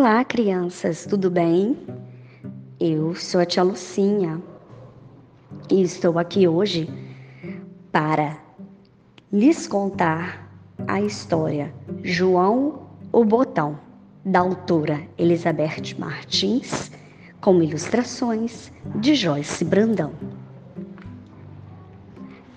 Olá, 0.00 0.24
crianças, 0.24 1.04
tudo 1.04 1.28
bem? 1.28 1.76
Eu 2.78 3.16
sou 3.16 3.40
a 3.40 3.44
tia 3.44 3.64
Lucinha 3.64 4.40
e 5.68 5.82
estou 5.82 6.20
aqui 6.20 6.46
hoje 6.46 6.88
para 7.90 8.38
lhes 9.32 9.66
contar 9.66 10.48
a 10.86 11.00
história 11.00 11.74
João 12.04 12.86
o 13.12 13.24
Botão, 13.24 13.76
da 14.24 14.38
autora 14.38 15.02
Elizabeth 15.18 15.98
Martins, 15.98 16.92
com 17.40 17.60
ilustrações 17.60 18.72
de 19.00 19.16
Joyce 19.16 19.64
Brandão. 19.64 20.12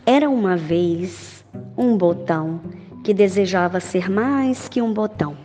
Era 0.05 0.29
uma 0.29 0.55
vez 0.55 1.43
um 1.75 1.97
botão 1.97 2.61
que 3.03 3.15
desejava 3.15 3.79
ser 3.79 4.11
mais 4.11 4.69
que 4.69 4.79
um 4.79 4.93
botão 4.93 5.35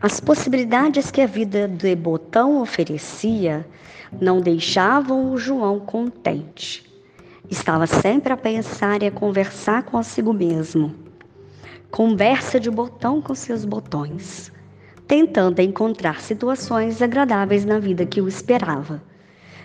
as 0.00 0.20
possibilidades 0.20 1.10
que 1.10 1.20
a 1.20 1.26
vida 1.26 1.66
de 1.66 1.94
Botão 1.96 2.60
oferecia 2.60 3.66
não 4.20 4.40
deixavam 4.40 5.32
o 5.32 5.38
João 5.38 5.80
contente. 5.80 6.84
Estava 7.50 7.86
sempre 7.86 8.32
a 8.32 8.36
pensar 8.36 9.02
e 9.02 9.06
a 9.06 9.10
conversar 9.10 9.82
consigo 9.82 10.32
mesmo. 10.32 10.94
Conversa 11.90 12.60
de 12.60 12.70
botão 12.70 13.20
com 13.20 13.34
seus 13.34 13.64
botões, 13.64 14.52
tentando 15.06 15.60
encontrar 15.60 16.20
situações 16.20 17.02
agradáveis 17.02 17.64
na 17.64 17.80
vida 17.80 18.06
que 18.06 18.20
o 18.20 18.28
esperava, 18.28 19.02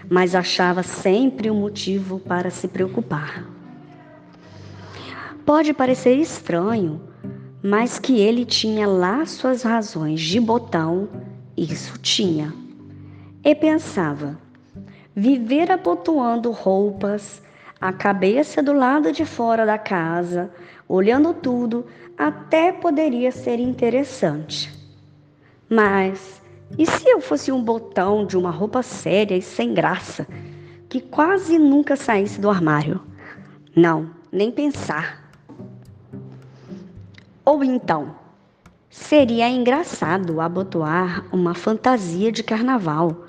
mas 0.10 0.34
achava 0.34 0.82
sempre 0.82 1.52
um 1.52 1.60
motivo 1.60 2.20
para 2.20 2.50
se 2.50 2.68
preocupar. 2.68 3.46
Pode 5.46 5.72
parecer 5.72 6.16
estranho, 6.16 7.00
mas 7.66 7.98
que 7.98 8.20
ele 8.20 8.46
tinha 8.46 8.88
lá 8.88 9.26
suas 9.26 9.64
razões 9.64 10.22
de 10.22 10.40
botão, 10.40 11.10
isso 11.58 11.98
tinha. 11.98 12.54
E 13.44 13.56
pensava: 13.56 14.40
viver 15.16 15.72
abotoando 15.72 16.52
roupas, 16.52 17.42
a 17.82 17.92
cabeça 17.92 18.62
do 18.62 18.72
lado 18.72 19.12
de 19.12 19.26
fora 19.26 19.66
da 19.66 19.80
casa, 19.80 20.52
olhando 20.88 21.34
tudo, 21.34 21.88
até 22.16 22.72
poderia 22.72 23.32
ser 23.32 23.60
interessante. 23.60 24.72
Mas 25.68 26.40
e 26.78 26.86
se 26.86 27.10
eu 27.10 27.20
fosse 27.20 27.52
um 27.52 27.64
botão 27.64 28.28
de 28.28 28.38
uma 28.38 28.52
roupa 28.52 28.84
séria 28.84 29.36
e 29.36 29.42
sem 29.42 29.74
graça, 29.74 30.28
que 30.88 31.02
quase 31.02 31.58
nunca 31.58 31.96
saísse 31.96 32.40
do 32.40 32.48
armário? 32.48 33.02
Não, 33.76 34.12
nem 34.32 34.52
pensar. 34.52 35.25
Ou 37.46 37.64
então, 37.64 38.16
seria 38.90 39.48
engraçado 39.48 40.42
abotoar 40.42 41.24
uma 41.32 41.54
fantasia 41.54 42.32
de 42.32 42.42
carnaval, 42.42 43.24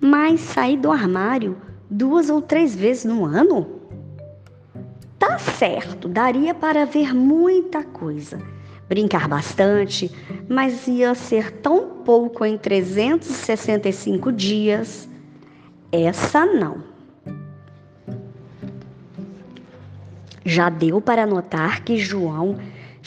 mas 0.00 0.40
sair 0.40 0.78
do 0.78 0.90
armário 0.90 1.60
duas 1.90 2.30
ou 2.30 2.40
três 2.40 2.74
vezes 2.74 3.04
no 3.04 3.26
ano? 3.26 3.66
Tá 5.18 5.38
certo, 5.38 6.08
daria 6.08 6.54
para 6.54 6.86
ver 6.86 7.14
muita 7.14 7.84
coisa, 7.84 8.40
brincar 8.88 9.28
bastante, 9.28 10.10
mas 10.48 10.86
ia 10.86 11.14
ser 11.14 11.50
tão 11.52 12.02
pouco 12.02 12.46
em 12.46 12.56
365 12.56 14.32
dias. 14.32 15.06
Essa 15.92 16.46
não. 16.46 16.82
Já 20.46 20.70
deu 20.70 20.98
para 20.98 21.26
notar 21.26 21.82
que 21.82 21.98
João 21.98 22.56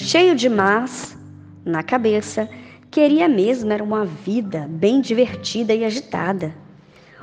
cheio 0.02 0.36
de 0.36 0.50
más 0.50 1.18
na 1.64 1.84
cabeça, 1.84 2.50
queria 2.90 3.30
mesmo 3.30 3.72
era 3.72 3.84
uma 3.84 4.04
vida 4.04 4.68
bem 4.70 5.00
divertida 5.00 5.74
e 5.74 5.86
agitada, 5.86 6.54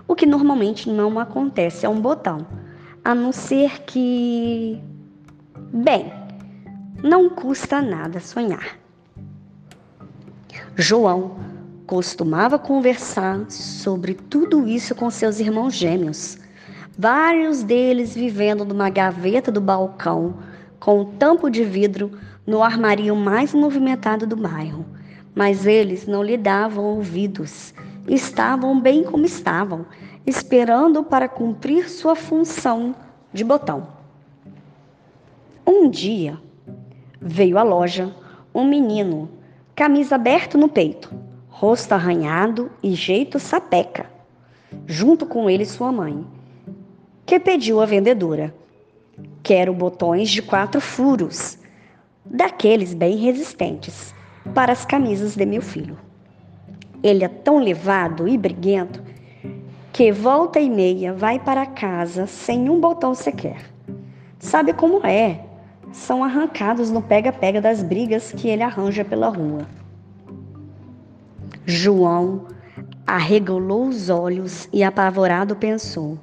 o 0.07 0.15
que 0.15 0.25
normalmente 0.25 0.89
não 0.89 1.19
acontece 1.19 1.85
a 1.85 1.91
um 1.91 2.01
botão, 2.01 2.47
a 3.05 3.15
não 3.15 3.33
ser 3.33 3.83
que. 3.83 4.81
Bem, 5.73 6.13
não 7.03 7.29
custa 7.29 7.83
nada 7.83 8.21
sonhar. 8.21 8.79
João 10.77 11.37
costumava 11.87 12.59
conversar 12.59 13.51
sobre 13.51 14.15
tudo 14.15 14.67
isso 14.69 14.95
com 14.95 15.11
seus 15.11 15.41
irmãos 15.41 15.75
gêmeos, 15.75 16.39
vários 16.97 17.63
deles 17.63 18.15
vivendo 18.15 18.65
numa 18.65 18.89
gaveta 18.89 19.51
do 19.51 19.61
balcão 19.61 20.37
com 20.79 21.01
um 21.01 21.05
tampo 21.05 21.51
de 21.51 21.65
vidro 21.65 22.13
no 22.47 22.63
armário 22.63 23.15
mais 23.15 23.53
movimentado 23.53 24.27
do 24.27 24.37
bairro, 24.37 24.85
mas 25.35 25.67
eles 25.67 26.07
não 26.07 26.23
lhe 26.23 26.37
davam 26.37 26.85
ouvidos. 26.85 27.75
Estavam 28.07 28.81
bem 28.81 29.05
como 29.05 29.27
estavam, 29.27 29.85
esperando 30.27 31.03
para 31.05 31.29
cumprir 31.29 31.89
sua 31.89 32.17
função 32.17 32.95
de 33.33 33.45
botão. 33.45 33.89
Um 35.67 35.91
dia, 35.91 36.39
veio 37.21 37.59
à 37.59 37.63
loja 37.63 38.15
um 38.55 38.65
menino, 38.65 39.29
camisa 39.75 40.15
aberta 40.15 40.57
no 40.57 40.69
peito, 40.69 41.15
rosto 41.49 41.93
arranhado 41.93 42.71
e 42.83 42.95
jeito 42.95 43.39
sapeca. 43.39 44.07
Junto 44.87 45.27
com 45.27 45.51
ele 45.51 45.65
sua 45.65 45.93
mãe, 45.93 46.27
que 47.27 47.39
pediu 47.39 47.81
à 47.81 47.87
vendedora: 47.87 48.55
Quero 49.43 49.73
botões 49.73 50.31
de 50.31 50.43
quatro 50.43 50.81
furos 50.81 51.59
daqueles 52.25 52.95
bem 52.95 53.17
resistentes, 53.17 54.15
para 54.55 54.73
as 54.73 54.85
camisas 54.85 55.35
de 55.35 55.47
meu 55.47 55.63
filho. 55.63 55.99
Ele 57.03 57.25
é 57.25 57.29
tão 57.29 57.59
levado 57.59 58.27
e 58.29 58.37
briguento 58.37 59.03
que 59.93 60.13
volta 60.13 60.61
e 60.61 60.69
meia 60.69 61.13
vai 61.13 61.39
para 61.39 61.67
casa 61.67 62.27
sem 62.27 62.69
um 62.69 62.81
botão 62.81 63.15
sequer. 63.15 63.59
Sabe 64.39 64.73
como 64.73 65.05
é? 65.07 65.45
São 65.93 66.23
arrancados 66.23 66.91
no 66.91 67.03
pega-pega 67.03 67.61
das 67.61 67.83
brigas 67.83 68.31
que 68.31 68.49
ele 68.49 68.63
arranja 68.63 69.05
pela 69.05 69.29
rua. 69.29 69.67
João 71.65 72.47
arregalou 73.07 73.87
os 73.87 74.09
olhos 74.09 74.69
e 74.73 74.85
apavorado 74.85 75.57
pensou: 75.57 76.19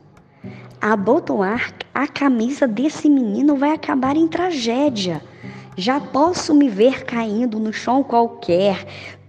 abotoar 0.85 1.73
a 1.95 2.07
camisa 2.07 2.67
desse 2.67 3.09
menino 3.09 3.55
vai 3.55 3.71
acabar 3.71 4.15
em 4.15 4.27
tragédia. 4.27 5.19
Já 5.75 5.99
posso 5.99 6.53
me 6.53 6.69
ver 6.69 7.05
caindo 7.05 7.59
no 7.59 7.73
chão 7.73 8.03
qualquer, 8.03 8.85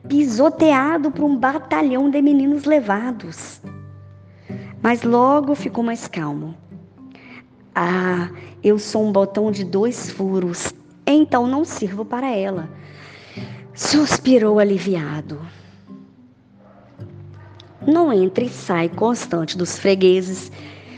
pisoteado 0.06 1.10
por 1.10 1.24
um 1.24 1.34
batalhão 1.34 2.10
de 2.10 2.20
meninos 2.20 2.64
levados. 2.64 3.62
Mas 4.82 5.02
logo 5.02 5.54
ficou 5.54 5.82
mais 5.82 6.06
calmo. 6.06 6.54
Ah, 7.74 8.28
eu 8.62 8.78
sou 8.78 9.06
um 9.06 9.10
botão 9.10 9.50
de 9.50 9.64
dois 9.64 10.10
furos, 10.10 10.74
então 11.06 11.46
não 11.46 11.64
sirvo 11.64 12.04
para 12.04 12.30
ela. 12.30 12.68
Suspirou 13.72 14.58
aliviado. 14.58 15.40
No 17.80 18.12
entra 18.12 18.44
e 18.44 18.50
sai 18.50 18.90
constante 18.90 19.56
dos 19.56 19.78
fregueses, 19.78 20.52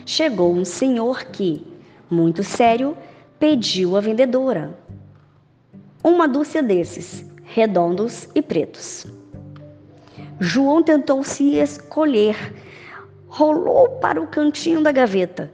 chegou 0.08 0.54
um 0.54 0.64
senhor 0.64 1.24
que, 1.24 1.62
muito 2.10 2.42
sério, 2.42 2.96
pediu 3.38 3.94
à 3.94 4.00
vendedora 4.00 4.74
uma 6.02 6.26
dúzia 6.26 6.62
desses, 6.62 7.26
redondos 7.44 8.26
e 8.34 8.40
pretos. 8.40 9.06
João 10.40 10.82
tentou 10.82 11.22
se 11.22 11.56
escolher, 11.56 12.54
rolou 13.26 13.98
para 14.00 14.18
o 14.18 14.26
cantinho 14.26 14.82
da 14.82 14.90
gaveta, 14.90 15.52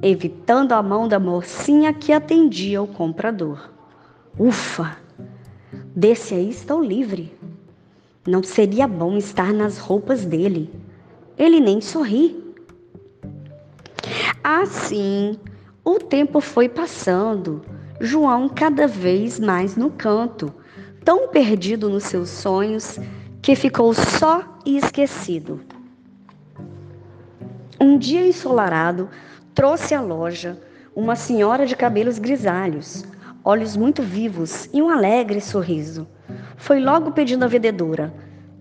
evitando 0.00 0.72
a 0.72 0.82
mão 0.82 1.08
da 1.08 1.18
mocinha 1.18 1.92
que 1.92 2.12
atendia 2.12 2.80
o 2.80 2.86
comprador. 2.86 3.68
Ufa! 4.38 4.96
Desse 5.96 6.34
aí 6.34 6.50
estou 6.50 6.80
livre. 6.80 7.36
Não 8.24 8.44
seria 8.44 8.86
bom 8.86 9.16
estar 9.16 9.52
nas 9.52 9.78
roupas 9.78 10.24
dele. 10.24 10.70
Ele 11.36 11.58
nem 11.58 11.80
sorri. 11.80 12.47
Assim, 14.42 15.38
o 15.84 15.98
tempo 15.98 16.40
foi 16.40 16.68
passando. 16.68 17.62
João 18.00 18.48
cada 18.48 18.86
vez 18.86 19.40
mais 19.40 19.76
no 19.76 19.90
canto, 19.90 20.52
tão 21.04 21.28
perdido 21.28 21.88
nos 21.88 22.04
seus 22.04 22.30
sonhos 22.30 22.98
que 23.42 23.56
ficou 23.56 23.92
só 23.92 24.58
e 24.64 24.76
esquecido. 24.76 25.60
Um 27.80 27.96
dia 27.96 28.26
ensolarado, 28.26 29.08
trouxe 29.54 29.94
à 29.94 30.00
loja 30.00 30.60
uma 30.94 31.16
senhora 31.16 31.64
de 31.64 31.76
cabelos 31.76 32.18
grisalhos, 32.18 33.04
olhos 33.44 33.76
muito 33.76 34.02
vivos 34.02 34.68
e 34.72 34.82
um 34.82 34.88
alegre 34.90 35.40
sorriso. 35.40 36.06
Foi 36.56 36.80
logo 36.80 37.12
pedindo 37.12 37.44
à 37.44 37.48
vendedora, 37.48 38.12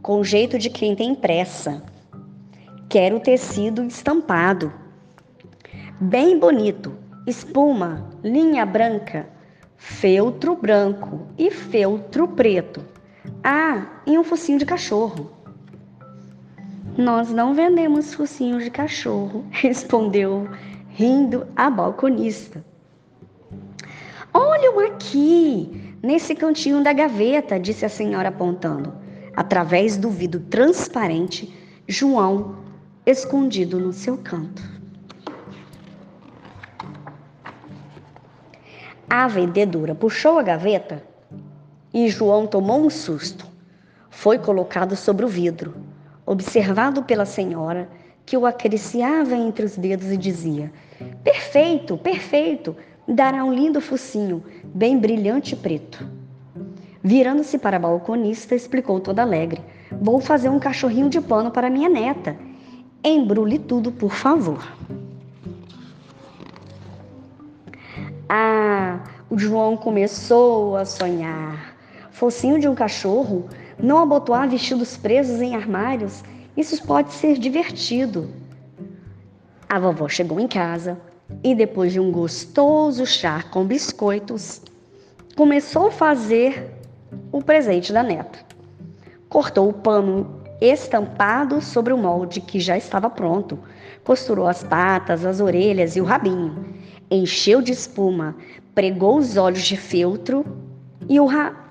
com 0.02 0.24
jeito 0.24 0.58
de 0.58 0.70
quem 0.70 0.96
tem 0.96 1.14
pressa. 1.14 1.84
Quero 2.88 3.20
tecido 3.20 3.84
estampado. 3.84 4.72
Bem 6.00 6.38
bonito, 6.38 6.94
espuma, 7.26 8.08
linha 8.24 8.64
branca, 8.68 9.28
feltro 9.78 10.56
branco 10.56 11.26
e 11.40 11.50
feltro 11.50 12.28
preto. 12.28 12.86
Ah, 13.44 14.02
e 14.06 14.16
um 14.16 14.24
focinho 14.24 14.60
de 14.60 14.66
cachorro. 14.68 15.32
Nós 16.96 17.32
não 17.32 17.56
vendemos 17.56 18.14
focinhos 18.14 18.64
de 18.64 18.70
cachorro, 18.70 19.44
respondeu, 19.50 20.48
rindo 20.90 21.48
a 21.56 21.68
balconista. 21.68 22.64
Olham 24.32 24.80
aqui, 24.82 25.96
nesse 26.04 26.36
cantinho 26.36 26.84
da 26.84 26.94
gaveta, 26.94 27.60
disse 27.60 27.84
a 27.84 27.90
senhora 27.90 28.30
apontando. 28.30 28.94
Através 29.36 29.98
do 29.98 30.12
vidro 30.12 30.42
transparente, 30.42 31.52
João 31.88 32.56
escondido 33.04 33.80
no 33.80 33.92
seu 33.92 34.16
canto. 34.16 34.77
A 39.10 39.28
vendedora 39.28 39.96
puxou 39.96 40.38
a 40.38 40.44
gaveta 40.44 41.04
e 41.94 42.10
João 42.10 42.46
tomou 42.46 42.86
um 42.86 42.90
susto. 42.90 43.46
Foi 44.10 44.38
colocado 44.38 44.96
sobre 44.96 45.26
o 45.26 45.30
vidro 45.30 45.88
observado 46.28 47.02
pela 47.04 47.26
senhora, 47.26 47.90
que 48.26 48.36
o 48.36 48.46
acariciava 48.46 49.34
entre 49.34 49.66
os 49.66 49.78
dedos 49.78 50.12
e 50.12 50.18
dizia: 50.18 50.72
Perfeito, 51.24 51.98
perfeito, 51.98 52.76
dará 53.08 53.46
um 53.46 53.54
lindo 53.54 53.80
focinho, 53.80 54.44
bem 54.66 55.00
brilhante 55.00 55.54
e 55.54 55.58
preto. 55.58 56.06
Virando-se 57.02 57.58
para 57.58 57.78
a 57.78 57.80
balconista, 57.80 58.54
explicou 58.54 59.00
toda 59.00 59.22
alegre: 59.22 59.62
Vou 60.02 60.20
fazer 60.20 60.50
um 60.50 60.60
cachorrinho 60.60 61.10
de 61.10 61.22
pano 61.22 61.50
para 61.50 61.70
minha 61.70 61.88
neta. 61.88 62.36
Embrulhe 63.02 63.58
tudo, 63.58 63.94
por 63.94 64.12
favor. 64.12 64.68
Ah, 68.30 69.00
o 69.30 69.40
João 69.40 69.78
começou 69.78 70.76
a 70.76 70.84
sonhar. 70.84 71.76
Focinho 72.12 72.60
de 72.60 72.68
um 72.68 72.76
cachorro 72.76 73.48
não 73.80 74.00
abotoar 74.00 74.50
vestidos 74.50 74.98
presos 74.98 75.40
em 75.40 75.56
armários, 75.56 76.24
isso 76.58 76.84
pode 76.86 77.14
ser 77.14 77.38
divertido. 77.38 78.30
A 79.70 79.80
vovó 79.80 80.10
chegou 80.10 80.40
em 80.40 80.48
casa 80.48 81.00
e, 81.44 81.56
depois 81.56 81.94
de 81.94 82.00
um 82.00 82.12
gostoso 82.12 83.06
chá 83.06 83.44
com 83.44 83.64
biscoitos, 83.64 84.62
começou 85.36 85.88
a 85.88 85.92
fazer 85.92 86.74
o 87.32 87.42
presente 87.42 87.94
da 87.94 88.04
neta. 88.04 88.40
Cortou 89.30 89.70
o 89.70 89.74
pano 89.74 90.42
estampado 90.60 91.62
sobre 91.62 91.94
o 91.94 91.98
molde 91.98 92.42
que 92.42 92.60
já 92.60 92.78
estava 92.78 93.10
pronto, 93.10 93.60
costurou 94.04 94.48
as 94.48 94.64
patas, 94.64 95.24
as 95.24 95.40
orelhas 95.40 95.96
e 95.96 96.02
o 96.02 96.06
rabinho, 96.06 96.67
encheu 97.10 97.62
de 97.62 97.72
espuma, 97.72 98.36
pregou 98.76 99.18
os 99.18 99.38
olhos 99.38 99.64
de 99.64 99.78
feltro 99.78 100.46
e 101.08 101.20
o, 101.20 101.26
ra 101.26 101.68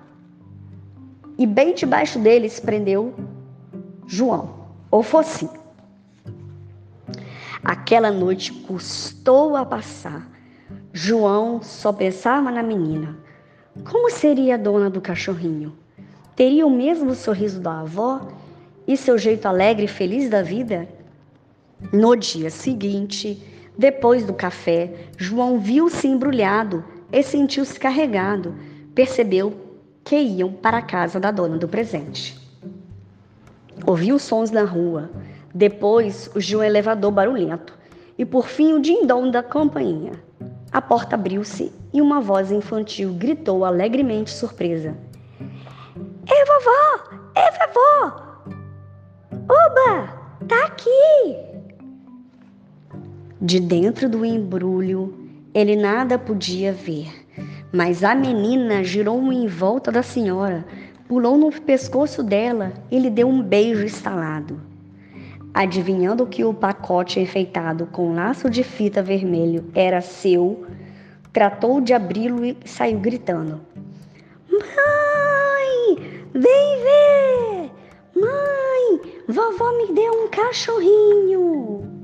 e 1.38 1.46
bem 1.46 1.74
debaixo 1.74 2.18
deles 2.18 2.58
prendeu 2.58 3.14
João, 4.06 4.54
ou 4.90 5.02
fosse. 5.02 5.48
Aquela 7.62 8.10
noite 8.10 8.52
custou 8.52 9.56
a 9.56 9.64
passar. 9.66 10.30
João 10.92 11.60
só 11.62 11.92
pensava 11.92 12.50
na 12.50 12.62
menina. 12.62 13.18
Como 13.90 14.10
seria 14.10 14.54
a 14.54 14.58
dona 14.58 14.88
do 14.88 15.00
cachorrinho? 15.00 15.76
Teria 16.34 16.66
o 16.66 16.70
mesmo 16.70 17.14
sorriso 17.14 17.60
da 17.60 17.80
avó 17.80 18.28
e 18.86 18.96
seu 18.96 19.18
jeito 19.18 19.46
alegre 19.46 19.84
e 19.84 19.88
feliz 19.88 20.30
da 20.30 20.42
vida? 20.42 20.88
No 21.92 22.16
dia 22.16 22.48
seguinte, 22.48 23.42
depois 23.78 24.24
do 24.24 24.32
café, 24.32 24.90
João 25.18 25.58
viu-se 25.58 26.08
embrulhado 26.08 26.84
e 27.12 27.22
sentiu-se 27.22 27.78
carregado. 27.78 28.54
Percebeu 28.94 29.54
que 30.02 30.16
iam 30.16 30.52
para 30.52 30.78
a 30.78 30.82
casa 30.82 31.20
da 31.20 31.30
dona 31.30 31.58
do 31.58 31.68
presente. 31.68 32.40
Ouviu 33.86 34.18
sons 34.18 34.50
na 34.50 34.64
rua, 34.64 35.10
depois 35.54 36.30
os 36.34 36.44
de 36.46 36.56
um 36.56 36.62
elevador 36.62 37.10
barulhento 37.10 37.76
e 38.16 38.24
por 38.24 38.46
fim 38.46 38.72
o 38.72 38.80
dindom 38.80 39.30
da 39.30 39.42
campainha. 39.42 40.12
A 40.72 40.80
porta 40.80 41.14
abriu-se 41.14 41.72
e 41.92 42.00
uma 42.00 42.20
voz 42.20 42.50
infantil 42.50 43.12
gritou 43.14 43.64
alegremente 43.64 44.30
surpresa: 44.30 44.96
É 46.26 46.44
vovó! 46.44 47.18
É 47.34 47.50
vovó! 47.50 48.26
Oba! 49.48 50.26
Tá 50.48 50.66
aqui! 50.66 51.55
De 53.40 53.60
dentro 53.60 54.08
do 54.08 54.24
embrulho, 54.24 55.14
ele 55.52 55.76
nada 55.76 56.18
podia 56.18 56.72
ver 56.72 57.26
mas 57.72 58.04
a 58.04 58.14
menina 58.14 58.82
girou 58.82 59.32
em 59.32 59.46
volta 59.46 59.90
da 59.90 60.02
senhora, 60.02 60.64
pulou 61.06 61.36
no 61.36 61.52
pescoço 61.52 62.22
dela 62.22 62.72
e 62.90 62.98
lhe 62.98 63.10
deu 63.10 63.28
um 63.28 63.42
beijo 63.42 63.84
estalado. 63.84 64.60
Adivinhando 65.52 66.26
que 66.26 66.44
o 66.44 66.54
pacote 66.54 67.18
enfeitado 67.18 67.86
com 67.86 68.14
laço 68.14 68.48
de 68.48 68.62
fita 68.62 69.02
vermelho 69.02 69.64
era 69.74 70.00
seu, 70.00 70.66
tratou 71.32 71.80
de 71.80 71.92
abri-lo 71.92 72.44
e 72.44 72.56
saiu 72.64 72.98
gritando: 72.98 73.60
Mãe, 74.50 75.96
vem 76.32 76.82
ver! 76.82 77.70
Mãe, 78.14 79.12
vovó 79.28 79.72
me 79.76 79.92
deu 79.94 80.24
um 80.24 80.28
cachorrinho! 80.28 81.95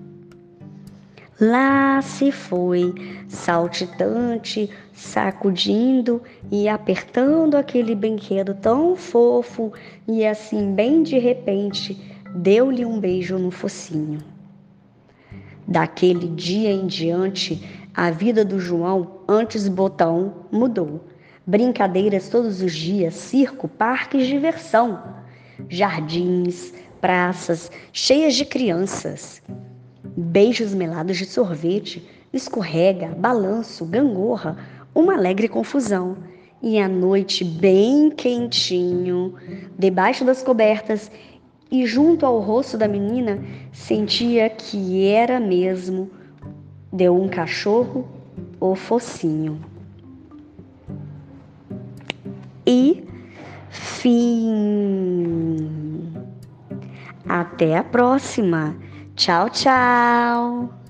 Lá 1.45 2.01
se 2.01 2.31
foi, 2.31 2.95
saltitante, 3.27 4.71
sacudindo 4.93 6.23
e 6.53 6.69
apertando 6.69 7.57
aquele 7.57 7.97
brinquedo 7.97 8.55
tão 8.55 8.95
fofo, 8.95 9.73
e 10.07 10.25
assim, 10.25 10.73
bem 10.73 11.03
de 11.03 11.19
repente, 11.19 12.01
deu-lhe 12.33 12.87
um 12.87 13.01
beijo 13.01 13.41
no 13.41 13.51
focinho. 13.51 14.21
Daquele 15.67 16.29
dia 16.29 16.71
em 16.71 16.87
diante, 16.87 17.61
a 17.93 18.09
vida 18.09 18.45
do 18.45 18.61
João, 18.61 19.23
antes 19.27 19.67
botão, 19.67 20.47
mudou. 20.53 21.09
Brincadeiras 21.45 22.29
todos 22.29 22.63
os 22.63 22.73
dias, 22.73 23.15
circo, 23.15 23.67
parques, 23.67 24.29
diversão, 24.29 25.03
jardins, 25.69 26.73
praças 27.01 27.69
cheias 27.93 28.37
de 28.37 28.45
crianças, 28.45 29.43
beijos 30.17 30.75
melados 30.75 31.17
de 31.17 31.25
sorvete, 31.25 32.09
escorrega, 32.33 33.09
balanço, 33.09 33.85
gangorra, 33.85 34.57
uma 34.95 35.15
alegre 35.15 35.49
confusão. 35.49 36.17
E 36.63 36.79
à 36.79 36.89
noite, 36.89 37.45
bem 37.45 38.11
quentinho, 38.11 39.35
debaixo 39.79 40.25
das 40.25 40.43
cobertas 40.43 41.11
e 41.71 41.87
junto 41.87 42.25
ao 42.25 42.39
rosto 42.39 42.77
da 42.79 42.87
menina, 42.87 43.43
sentia 43.73 44.49
que 44.49 45.07
era 45.07 45.41
mesmo 45.41 46.11
de 46.93 47.09
um 47.09 47.29
cachorro 47.29 48.07
ou 48.61 48.77
focinho. 48.77 49.59
E 52.67 53.05
fim. 53.71 54.83
Até 57.27 57.79
a 57.79 57.83
próxima. 57.83 58.77
Tchau, 59.17 59.49
tchau. 59.49 60.82